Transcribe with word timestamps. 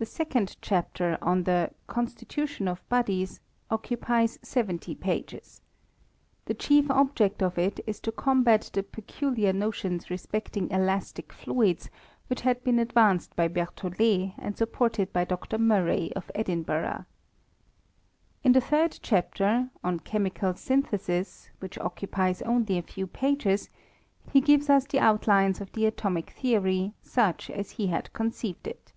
The 0.00 0.06
second 0.06 0.56
chapter, 0.62 1.18
on 1.20 1.42
the 1.42 1.72
conslitutum 1.88 2.68
or 2.68 2.76
THE 2.78 2.78
ATOMIC 2.78 2.78
TBEoar. 2.78 2.78
295 2.78 2.78
of 2.78 2.88
bodies, 2.88 3.40
occupies 3.68 4.38
70 4.42 4.94
pages. 4.94 5.60
The 6.44 6.54
chief 6.54 6.88
object 6.88 7.42
of 7.42 7.58
it 7.58 7.80
is 7.84 7.98
to 8.02 8.12
combat 8.12 8.70
the 8.72 8.84
peculiar 8.84 9.52
notions 9.52 10.08
respecting 10.08 10.70
elastic 10.70 11.32
fluids, 11.32 11.90
which 12.28 12.42
had 12.42 12.62
been 12.62 12.78
advanced 12.78 13.34
by 13.34 13.48
Berthollet, 13.48 14.34
and 14.38 14.56
supported 14.56 15.12
by 15.12 15.24
Dr. 15.24 15.58
Murray, 15.58 16.12
of 16.14 16.30
Edinburfrh, 16.36 17.04
In 18.44 18.52
the 18.52 18.60
third 18.60 19.00
chapter, 19.02 19.68
on 19.82 19.98
chemical 19.98 20.54
synthesis, 20.54 21.50
which 21.58 21.76
occupiei 21.80 22.40
oaly 22.46 22.78
a. 22.78 22.82
few 22.82 23.08
pages, 23.08 23.68
he 24.30 24.40
gives 24.40 24.70
ub 24.70 24.86
the 24.90 25.00
outlines 25.00 25.60
of 25.60 25.72
the 25.72 25.86
atomic 25.86 26.30
theory, 26.30 26.94
such 27.02 27.50
as 27.50 27.72
he 27.72 27.88
had 27.88 28.12
conceived 28.12 28.68
it. 28.68 28.92